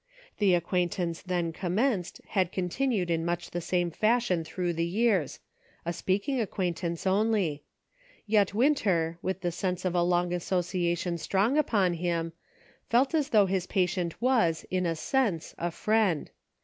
[0.39, 5.39] The acquaintance then commenced, had continued in much the same fashion through the years—
[5.85, 7.61] a speaking acquaint ance only;
[8.25, 12.33] yet Winter, with the sense of long association strong upon him,
[12.89, 16.31] felt as though his patient was, in a sense, a friend.